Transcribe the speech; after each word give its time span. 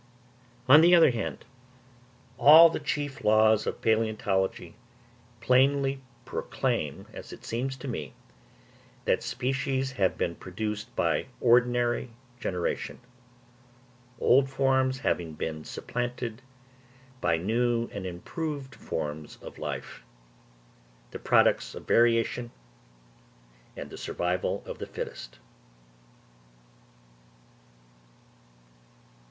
On 0.67 0.81
the 0.81 0.95
other 0.95 1.11
hand, 1.11 1.45
all 2.39 2.71
the 2.71 2.79
chief 2.79 3.23
laws 3.23 3.67
of 3.67 3.81
palæontology 3.81 4.73
plainly 5.41 6.01
proclaim, 6.25 7.05
as 7.13 7.31
it 7.31 7.45
seems 7.45 7.77
to 7.77 7.87
me, 7.87 8.15
that 9.05 9.21
species 9.21 9.91
have 9.91 10.17
been 10.17 10.33
produced 10.33 10.95
by 10.95 11.27
ordinary 11.39 12.09
generation: 12.39 12.97
old 14.19 14.49
forms 14.49 14.97
having 15.01 15.33
been 15.33 15.63
supplanted 15.63 16.41
by 17.21 17.37
new 17.37 17.87
and 17.93 18.07
improved 18.07 18.73
forms 18.73 19.37
of 19.43 19.59
life, 19.59 20.03
the 21.11 21.19
products 21.19 21.75
of 21.75 21.87
variation 21.87 22.49
and 23.77 23.91
the 23.91 23.99
survival 23.99 24.63
of 24.65 24.79
the 24.79 24.87
fittest. 24.87 25.37